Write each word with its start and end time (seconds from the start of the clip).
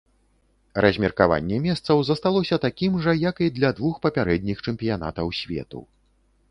Размеркаванне 0.85 1.59
месцаў 1.67 2.01
засталося 2.09 2.55
такім 2.65 2.91
жа, 3.05 3.13
як 3.29 3.35
і 3.49 3.53
для 3.59 3.69
двух 3.83 3.95
папярэдніх 4.09 4.57
чэмпіянатаў 4.69 5.27
свету. 5.45 5.89